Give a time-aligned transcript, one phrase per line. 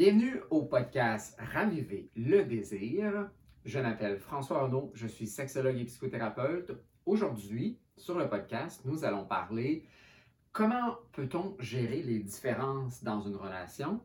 [0.00, 3.28] Bienvenue au podcast Raviver le désir.
[3.66, 6.72] Je m'appelle François Renaud, je suis sexologue et psychothérapeute.
[7.04, 9.84] Aujourd'hui, sur le podcast, nous allons parler
[10.52, 14.00] comment peut-on gérer les différences dans une relation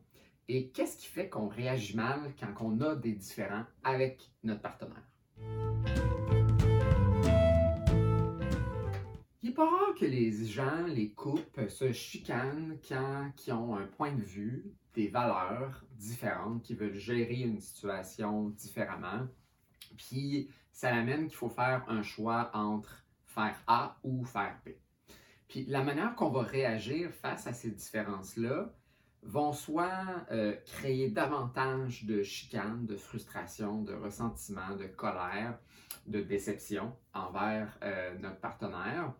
[0.49, 5.07] et qu'est-ce qui fait qu'on réagit mal quand on a des différends avec notre partenaire.
[9.41, 13.87] Il n'est pas rare que les gens, les couples, se chicanent quand ils ont un
[13.87, 19.27] point de vue, des valeurs différentes, qui veulent gérer une situation différemment.
[19.97, 24.69] Puis ça amène qu'il faut faire un choix entre faire A ou faire B.
[25.47, 28.73] Puis la manière qu'on va réagir face à ces différences-là
[29.21, 35.57] vont soit euh, créer davantage de chicanes, de frustration, de ressentiment, de colère,
[36.07, 39.13] de déception envers euh, notre partenaire,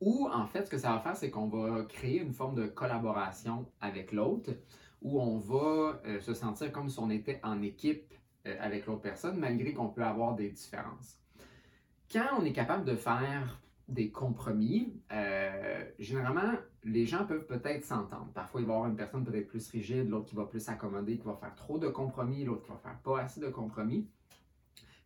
[0.00, 2.66] ou en fait, ce que ça va faire, c'est qu'on va créer une forme de
[2.66, 4.50] collaboration avec l'autre,
[5.02, 8.12] où on va euh, se sentir comme si on était en équipe
[8.60, 11.18] avec l'autre personne, malgré qu'on peut avoir des différences.
[12.12, 16.52] Quand on est capable de faire des compromis, euh, généralement,
[16.84, 18.30] les gens peuvent peut-être s'entendre.
[18.34, 21.18] Parfois, il va y avoir une personne peut-être plus rigide, l'autre qui va plus s'accommoder,
[21.18, 24.08] qui va faire trop de compromis, l'autre qui va faire pas assez de compromis.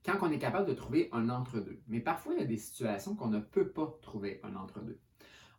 [0.05, 1.81] Quand on est capable de trouver un entre-deux.
[1.89, 4.99] Mais parfois, il y a des situations qu'on ne peut pas trouver un entre-deux.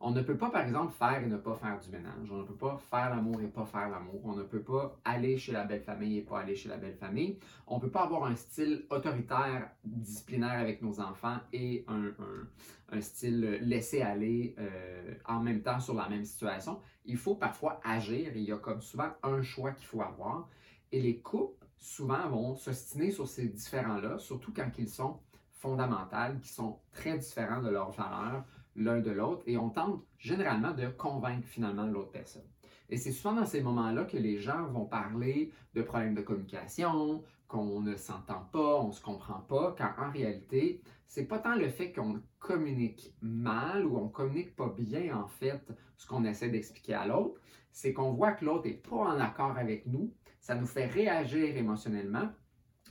[0.04, 2.32] On ne peut pas, par exemple, faire et ne pas faire du ménage.
[2.32, 4.20] On ne peut pas faire l'amour et pas faire l'amour.
[4.24, 6.96] On ne peut pas aller chez la belle famille et pas aller chez la belle
[6.96, 7.38] famille.
[7.68, 13.60] On ne peut pas avoir un style autoritaire, disciplinaire avec nos enfants et un, style
[13.62, 16.80] laisser aller euh, en même temps sur la même situation.
[17.06, 18.32] Il faut parfois agir.
[18.36, 20.50] Il y a comme souvent un choix qu'il faut avoir.
[20.92, 25.20] Et les couples, souvent, vont s'ostiner sur ces différents-là, surtout quand ils sont
[25.52, 28.44] fondamentaux, qui sont très différents de leurs valeurs
[28.76, 32.48] l'un de l'autre et on tente généralement de convaincre finalement l'autre personne.
[32.90, 37.24] Et c'est souvent dans ces moments-là que les gens vont parler de problèmes de communication,
[37.48, 41.56] qu'on ne s'entend pas, on ne se comprend pas, quand en réalité, c'est pas tant
[41.56, 45.62] le fait qu'on communique mal ou on communique pas bien en fait
[45.98, 47.40] ce qu'on essaie d'expliquer à l'autre,
[47.72, 51.56] c'est qu'on voit que l'autre n'est pas en accord avec nous, ça nous fait réagir
[51.56, 52.30] émotionnellement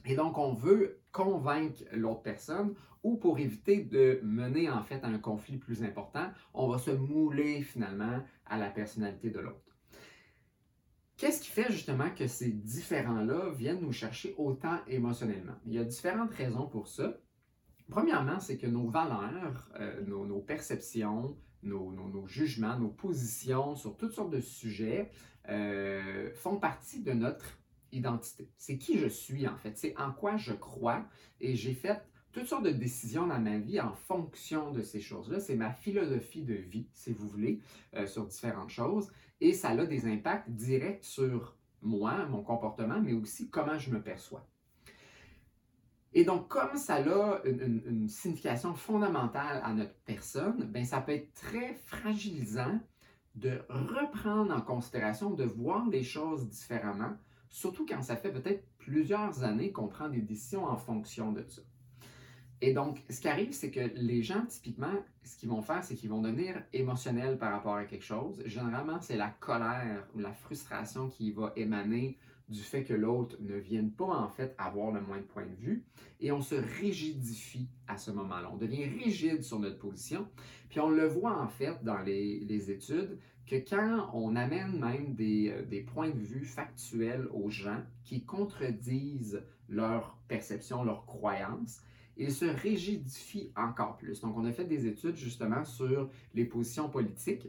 [0.05, 5.09] et donc on veut convaincre l'autre personne ou pour éviter de mener en fait à
[5.09, 9.71] un conflit plus important, on va se mouler finalement à la personnalité de l'autre.
[11.17, 15.57] Qu'est-ce qui fait justement que ces différents-là viennent nous chercher autant émotionnellement?
[15.67, 17.19] Il y a différentes raisons pour ça.
[17.91, 24.31] Premièrement, c'est que nos valeurs, euh, nos, perceptions, nos, jugements, nos positions sur toutes sortes
[24.31, 25.11] de sujets
[25.51, 27.60] euh, font partie de notre
[27.93, 28.49] identité.
[28.57, 31.05] C'est qui je suis en fait, c'est en quoi je crois
[31.41, 32.03] et j'ai fait
[32.33, 35.41] toutes sortes de décisions dans ma vie en fonction de ces choses-là.
[35.41, 37.61] C'est ma philosophie de vie, si vous voulez,
[37.95, 43.15] euh, sur différentes choses et ça a des impacts directs sur moi, mon comportement, mais
[43.15, 44.47] aussi comment je me perçois.
[46.13, 51.13] Et donc, comme ça a une, une signification fondamentale à notre personne, ben, ça peut
[51.13, 52.81] être très fragilisant
[53.37, 57.17] de reprendre en considération, de voir les choses différemment,
[57.51, 61.63] surtout quand ça fait peut-être plusieurs années qu'on prend des décisions en fonction de ça.
[62.63, 64.93] Et donc, ce qui arrive, c'est que les gens, typiquement,
[65.25, 68.43] ce qu'ils vont faire, c'est qu'ils vont devenir émotionnels par rapport à quelque chose.
[68.45, 72.19] Généralement, c'est la colère ou la frustration qui va émaner
[72.51, 75.55] du fait que l'autre ne vienne pas, en fait, avoir le moins de points de
[75.55, 75.85] vue.
[76.21, 78.51] Et on se rigidifie à ce moment-là.
[78.53, 80.27] On devient rigide sur notre position.
[80.69, 85.15] Puis on le voit, en fait, dans les, les études, que quand on amène même
[85.15, 91.83] des, euh, des, points de vue factuels aux gens qui contredisent leur perception, leur croyance,
[92.17, 94.21] ils se rigidifient encore plus.
[94.21, 97.49] Donc, on a fait des études justement sur les positions politiques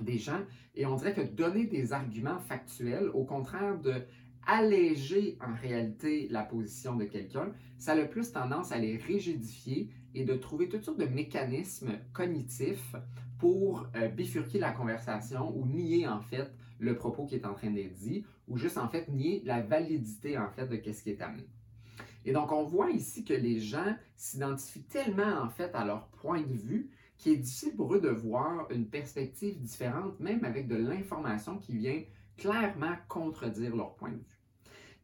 [0.00, 0.40] des gens
[0.74, 4.02] et on dirait que donner des arguments factuels, au contraire de
[4.46, 9.88] alléger en réalité la position de quelqu'un, ça a le plus tendance à les rigidifier
[10.14, 12.94] et de trouver toutes sortes de mécanismes cognitifs
[13.38, 17.70] pour euh, bifurquer la conversation ou nier en fait le propos qui est en train
[17.70, 21.22] d'être dit ou juste en fait nier la validité en fait de ce qui est
[21.22, 21.46] amené.
[22.24, 26.40] Et donc on voit ici que les gens s'identifient tellement en fait à leur point
[26.40, 30.76] de vue qu'il est difficile pour eux de voir une perspective différente même avec de
[30.76, 32.02] l'information qui vient
[32.36, 34.40] clairement contredire leur point de vue.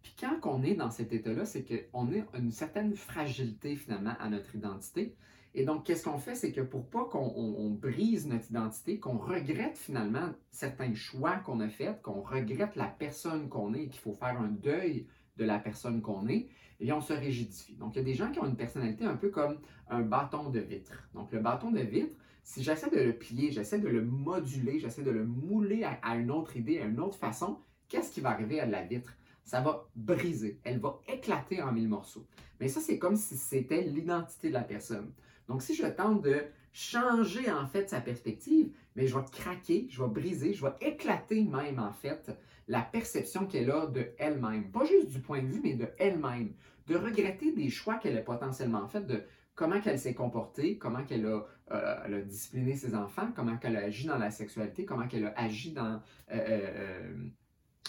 [0.03, 4.29] Puis quand on est dans cet état-là, c'est qu'on a une certaine fragilité finalement à
[4.29, 5.15] notre identité.
[5.53, 6.37] Et donc, qu'est-ce qu'on fait?
[6.37, 11.69] C'est que pour pas qu'on brise notre identité, qu'on regrette finalement certains choix qu'on a
[11.69, 15.07] faits, qu'on regrette la personne qu'on est et qu'il faut faire un deuil
[15.41, 16.49] de la personne qu'on est,
[16.79, 17.75] eh bien, on se rigidifie.
[17.75, 19.59] Donc, il y a des gens qui ont une personnalité un peu comme
[19.89, 21.09] un bâton de vitre.
[21.15, 22.15] Donc, le bâton de vitre,
[22.45, 26.17] si j'essaie de le plier, j'essaie de le moduler, j'essaie de le mouler à, à,
[26.17, 27.59] une autre idée, à une autre façon,
[27.89, 29.15] qu'est-ce qui va arriver à la vitre?
[29.45, 32.27] Ça va briser, elle va éclater en mille morceaux.
[32.61, 35.13] Mais ça, c'est comme si c'était l'identité de la personne.
[35.49, 40.03] Donc, si je tente de changer en fait sa perspective, mais je vais craquer, je
[40.03, 42.31] vais briser, je vais éclater même en fait
[42.71, 44.71] la perception qu'elle a de elle-même.
[44.71, 46.55] Pas juste du point de vue, mais de elle-même.
[46.87, 49.25] De regretter des choix qu'elle a potentiellement fait, de
[49.57, 54.07] comment qu'elle s'est comportée, comment qu'elle a, euh, discipliné ses enfants, comment qu'elle a agi
[54.07, 56.01] dans la sexualité, comment qu'elle a agi dans,
[56.31, 57.13] euh, euh,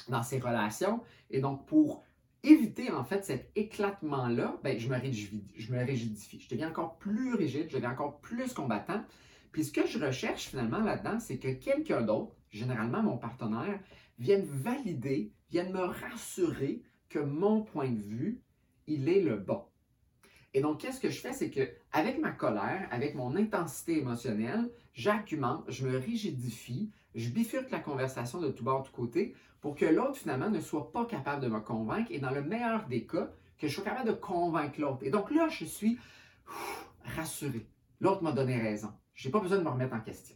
[0.10, 1.02] dans ses relations.
[1.30, 2.04] Et donc, pour
[2.42, 6.40] éviter en fait cet éclatement-là, ben, je, me rigidifie, je me rigidifie.
[6.40, 9.04] Je deviens encore plus rigide, je deviens encore plus combattant.
[9.52, 13.80] Puis ce que je recherche finalement là-dedans, c'est que quelqu'un d'autre, généralement mon partenaire,
[14.22, 18.42] vienne valider, vienne me rassurer que mon point de vue,
[18.88, 19.64] il est le bon.
[20.54, 21.34] Et donc, qu'est-ce que je fais?
[21.34, 27.72] C'est que avec ma colère, avec mon intensité émotionnelle, j'argumente, je me rigidifie, je bifurque
[27.72, 31.06] la conversation de tout bord, de tout côté, pour que l'autre, finalement, ne soit pas
[31.06, 34.16] capable de me convaincre et dans le meilleur des cas, que je sois capable de
[34.16, 35.04] convaincre l'autre.
[35.04, 35.98] Et donc là, je suis
[37.04, 37.66] rassuré.
[38.00, 38.92] L'autre m'a donné raison.
[39.16, 40.36] Je n'ai pas besoin de me remettre en question.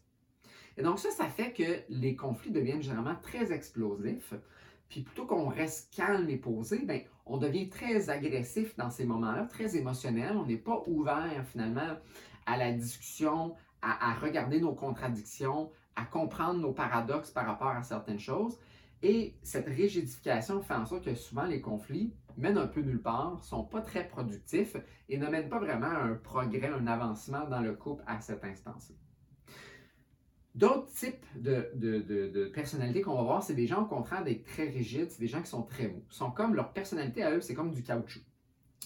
[0.77, 4.33] Et donc ça, ça fait que les conflits deviennent généralement très explosifs.
[4.89, 9.45] Puis plutôt qu'on reste calme et posé, ben, on devient très agressif dans ces moments-là,
[9.45, 10.37] très émotionnel.
[10.37, 11.97] On n'est pas ouvert finalement
[12.45, 18.19] à la discussion, à, regarder nos contradictions, à comprendre nos paradoxes par rapport à certaines
[18.19, 18.59] choses.
[19.01, 23.43] Et cette rigidification fait en sorte que souvent les conflits mènent un peu nulle part,
[23.43, 24.75] sont pas très productifs
[25.09, 28.95] et ne mènent pas vraiment un progrès, un avancement dans le couple à cet instant-ci.
[30.55, 35.11] D'autres types de, personnalités qu'on va voir, c'est des gens au contraire d'être très rigides,
[35.11, 36.01] c'est des gens qui sont très mous.
[36.09, 38.23] Ils sont comme leur personnalité à eux, c'est comme du caoutchouc.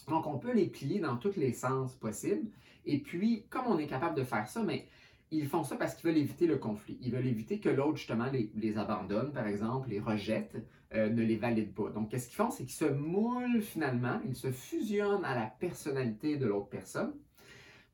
[0.08, 2.50] Donc on peut les plier dans tous les sens possibles.
[2.86, 4.88] Et puis, comme on est capable de faire ça, mais
[5.30, 6.98] ils font ça parce qu'ils veulent éviter le conflit.
[7.02, 10.56] Ils veulent éviter que l'autre, justement, les, abandonne, par exemple, les rejette,
[10.96, 11.92] euh, ne les valide pas.
[11.92, 12.50] Donc, qu'est-ce qu'ils font?
[12.50, 17.14] C'est qu'ils se moulent finalement, ils se fusionnent à la personnalité de l'autre personne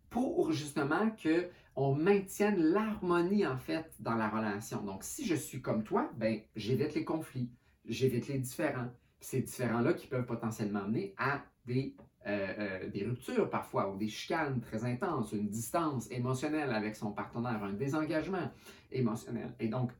[0.09, 4.81] pour justement que on maintienne l'harmonie en fait dans la relation.
[4.81, 7.49] Donc, si je suis comme toi, ben j'évite les conflits,
[7.85, 8.89] j'évite les différends.
[9.19, 11.95] Ces différents-là qui peuvent potentiellement amener à des
[12.27, 17.11] euh, euh, des ruptures parfois ou des chicanes très intenses, une distance émotionnelle avec son
[17.11, 18.51] partenaire, un désengagement
[18.91, 19.53] émotionnel.
[19.59, 19.91] Et donc,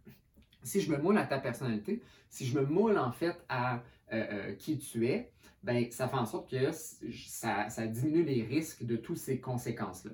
[0.66, 3.84] si je me moule à ta personnalité, si je me moule en fait à
[4.14, 5.32] euh, qui tu es,
[5.64, 10.12] ben, ça fait en sorte que ça, diminue les risques de toutes ces conséquences-là.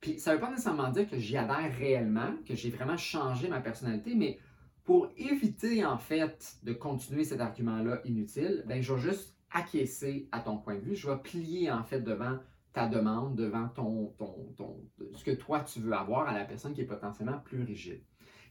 [0.00, 3.48] Puis ça ne veut pas nécessairement dire que j'y adhère réellement, que j'ai vraiment changé
[3.48, 4.38] ma personnalité, mais
[4.84, 10.40] pour éviter en fait de continuer cet argument-là inutile, ben, je vais juste acquiescer à
[10.40, 10.94] ton point de vue.
[10.94, 12.38] Je vais plier en fait devant
[12.72, 14.76] ta demande, devant ton, ton,
[15.14, 18.00] ce que toi tu veux avoir à la personne qui est potentiellement plus rigide.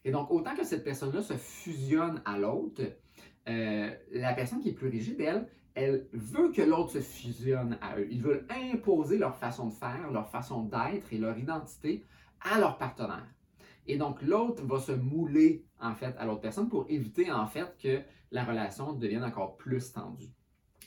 [0.07, 2.81] Et donc, autant que cette personne-là se fusionne à l'autre,
[3.49, 7.99] euh, la personne qui est plus rigide, elle, elle veut que l'autre se fusionne à
[7.99, 8.07] eux.
[8.09, 12.05] Ils veulent imposer leur façon de faire, leur façon d'être et leur identité
[12.39, 13.27] à leur partenaire.
[13.85, 17.75] Et donc, l'autre va se mouler, en fait, à l'autre personne pour éviter, en fait,
[17.77, 17.99] que
[18.31, 20.31] la relation devienne encore plus tendue.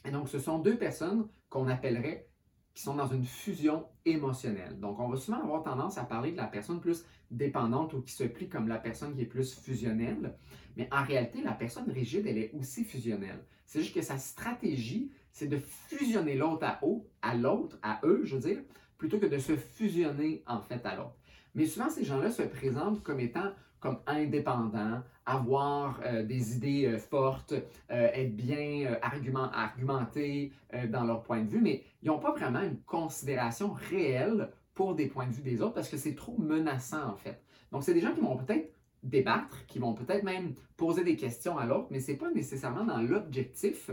[0.06, 2.29] Et donc, ce sont deux personnes qu'on appellerait
[2.74, 4.78] qui sont dans une fusion émotionnelle.
[4.78, 8.12] Donc, on va souvent avoir tendance à parler de la personne plus dépendante ou qui
[8.12, 10.34] se plie comme la personne qui est plus fusionnelle.
[10.76, 13.44] Mais en réalité, la personne rigide, elle est aussi fusionnelle.
[13.66, 16.80] C'est juste que sa stratégie, c'est de fusionner l'autre à,
[17.22, 18.62] à l'autre, à eux, je veux dire,
[19.00, 21.16] plutôt que de se fusionner en fait à l'autre.
[21.54, 26.98] Mais souvent, ces gens-là se présentent comme étant comme indépendants, avoir euh, des idées euh,
[26.98, 27.54] fortes,
[27.90, 30.52] euh, être bien argument, argumentés
[30.90, 35.06] dans leur point de vue, mais ils n'ont pas vraiment une considération réelle pour des
[35.06, 37.42] points de vue des autres parce que c'est trop menaçant en fait.
[37.72, 38.70] Donc, c'est des gens qui vont peut-être
[39.02, 42.84] débattre, qui vont peut-être même poser des questions à l'autre, mais ce n'est pas nécessairement
[42.84, 43.90] dans l'objectif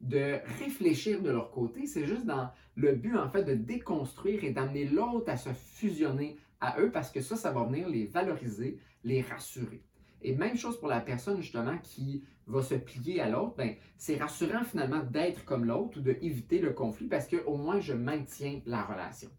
[0.00, 4.50] de réfléchir de leur côté, c'est juste dans le but en fait de déconstruire et
[4.50, 8.78] d'amener l'autre à se fusionner à eux parce que ça, ça va venir les valoriser,
[9.04, 9.82] les rassurer.
[10.22, 14.16] Et même chose pour la personne justement qui va se plier à l'autre, ben, c'est
[14.16, 18.82] rassurant finalement d'être comme l'autre ou d'éviter le conflit parce qu'au moins je maintiens la
[18.82, 19.30] relation.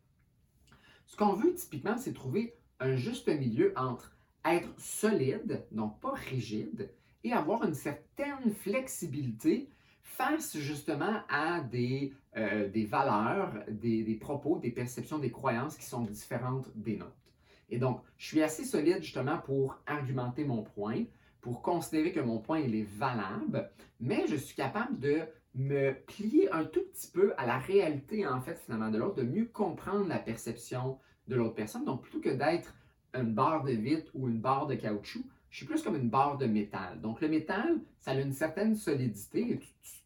[1.05, 6.91] Ce qu'on veut typiquement, c'est trouver un juste milieu entre être solide, donc pas rigide,
[7.23, 9.69] et avoir une certaine flexibilité
[10.07, 16.69] face justement à des, euh, valeurs, des, propos, des perceptions, des croyances qui sont différentes
[16.75, 17.11] des nôtres.
[17.69, 21.03] Et donc, je suis assez solide justement pour argumenter mon point,
[21.41, 25.21] pour considérer que mon point est valable, mais je suis capable de
[25.53, 29.23] me plier un tout petit peu à la réalité en fait finalement de l'autre, de
[29.23, 30.97] mieux comprendre la perception
[31.27, 31.83] de l'autre personne.
[31.83, 32.73] Donc, plutôt que d'être
[33.13, 35.23] une barre de vitre ou une barre de caoutchouc,
[35.57, 37.01] je suis plus comme une barre de métal.
[37.01, 39.59] Donc le métal, ça a une certaine solidité,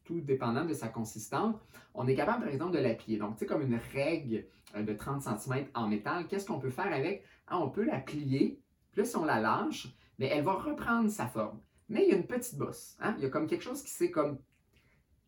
[0.05, 1.57] tout, dépendant de sa consistance.
[1.93, 3.17] On est capable, par exemple, de la plier.
[3.17, 4.45] Donc, tu sais, comme une règle
[4.77, 7.25] euh, de 30 cm en métal, qu'est-ce qu'on peut faire avec?
[7.47, 8.61] Ah, on peut la plier,
[9.03, 9.89] si on la lâche,
[10.19, 11.59] mais elle va reprendre sa forme.
[11.89, 12.95] Mais il y a une petite bosse.
[13.01, 13.15] Hein?
[13.17, 14.37] Il y a comme quelque chose qui s'est comme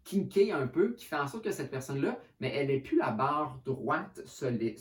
[0.04, 3.12] kinké un peu, qui fait en sorte que cette personne-là, mais elle n'est plus la
[3.12, 4.78] barre droite solide,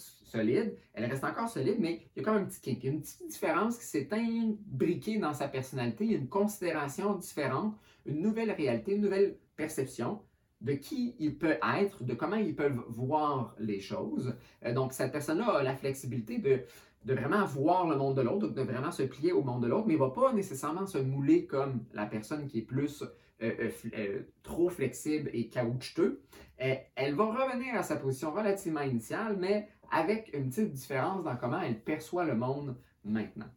[0.94, 3.78] elle reste encore solide, mais il y a comme un petit kink, une petite différence
[3.78, 7.74] qui s'est imbriquée dans sa personnalité, une considération différente,
[8.06, 10.20] une nouvelle réalité, une nouvelle perception
[10.60, 14.34] de qui il peut être, de comment ils peuvent voir les choses.
[14.64, 16.62] Euh, donc, cette personne-là a la flexibilité de,
[17.04, 19.86] de vraiment voir le monde de l'autre, de vraiment se plier au monde de l'autre,
[19.86, 23.02] mais il ne va pas nécessairement se mouler comme la personne qui est plus
[23.42, 26.22] euh, euh, euh, trop flexible et caoutchouteux,
[26.58, 31.60] elle va revenir à sa position relativement initiale, mais avec une petite différence dans comment
[31.60, 33.50] elle perçoit le monde maintenant.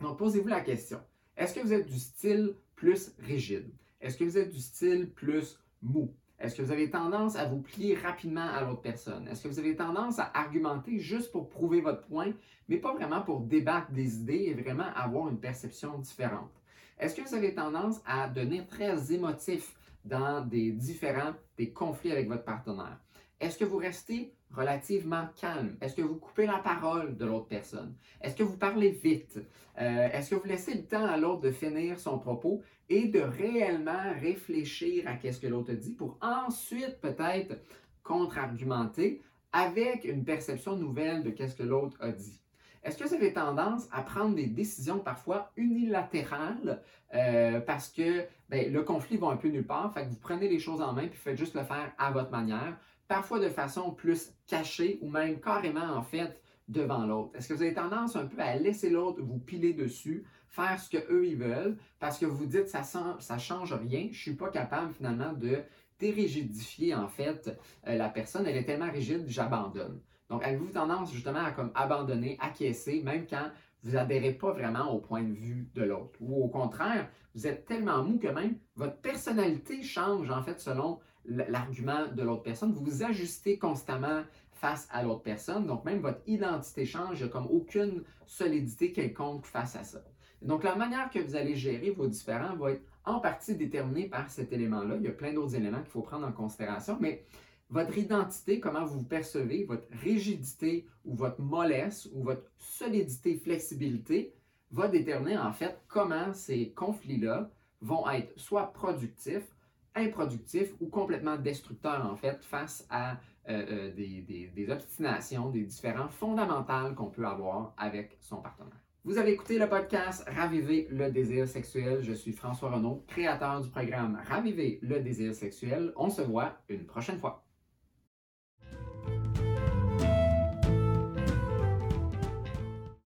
[0.00, 0.98] Donc, posez-vous la question.
[1.36, 3.70] Est-ce que vous êtes du style plus rigide?
[4.00, 6.14] Est-ce que vous êtes du style plus mou?
[6.40, 9.26] Est-ce que vous avez tendance à vous plier rapidement à l'autre personne?
[9.26, 12.32] Est-ce que vous avez tendance à argumenter juste pour prouver votre point,
[12.68, 16.50] mais pas vraiment pour débattre des idées et vraiment avoir une perception différente?
[16.98, 22.28] Est-ce que vous avez tendance à devenir très émotif dans des différents, des conflits avec
[22.28, 22.98] votre partenaire?
[23.40, 25.76] Est-ce que vous restez relativement calme?
[25.80, 27.94] Est-ce que vous coupez la parole de l'autre personne?
[28.20, 29.38] Est-ce que vous parlez vite?
[29.80, 33.20] Euh, est-ce que vous laissez le temps à l'autre de finir son propos et de
[33.20, 37.58] réellement réfléchir à ce que l'autre dit pour ensuite peut-être
[38.02, 42.40] contre-argumenter avec une perception nouvelle de ce que l'autre a dit?
[42.82, 46.82] Est-ce que vous avez tendance à prendre des décisions parfois unilatérales
[47.14, 50.48] euh, parce que ben, le conflit va un peu nulle part, fait que vous prenez
[50.48, 53.90] les choses en main puis faites juste le faire à votre manière, parfois de façon
[53.90, 57.34] plus cachée ou même carrément en fait devant l'autre?
[57.34, 60.90] Est-ce que vous avez tendance un peu à laisser l'autre vous piler dessus, faire ce
[60.90, 65.32] qu'eux ils veulent parce que vous dites ça change rien, je suis pas capable finalement
[65.32, 65.62] de
[65.98, 70.00] dérigidifier en fait euh, la personne, elle est tellement rigide, j'abandonne.
[70.28, 73.50] Donc, avez-vous tendance justement à comme abandonner, acquiescer, même quand
[73.82, 76.18] vous n'adhérez pas vraiment au point de vue de l'autre?
[76.20, 81.00] Ou au contraire, vous êtes tellement mou que même votre personnalité change en fait selon
[81.28, 82.72] l'argument de l'autre personne.
[82.72, 85.66] Vous ajustez constamment face à l'autre personne.
[85.66, 87.20] Donc, même votre identité change.
[87.20, 90.02] Il n'y a comme aucune solidité quelconque face à ça.
[90.42, 94.30] Donc, la manière que vous allez gérer vos différents va être en partie déterminée par
[94.30, 94.96] cet élément-là.
[94.96, 97.24] Il y a plein d'autres éléments qu'il faut prendre en considération, mais
[97.70, 104.34] votre identité, comment vous vous percevez, votre rigidité ou votre mollesse ou votre solidité, flexibilité,
[104.70, 109.54] va déterminer en fait comment ces conflits-là vont être soit productifs,
[109.98, 116.08] improductifs ou complètement destructeurs en fait face à euh, euh, des, des obstinations, des différents
[116.08, 118.80] fondamentales qu'on peut avoir avec son partenaire.
[119.04, 122.02] Vous avez écouté le podcast Raviver le désir sexuel.
[122.02, 125.92] Je suis François Renaud, créateur du programme Raviver le désir sexuel.
[125.96, 127.47] On se voit une prochaine fois.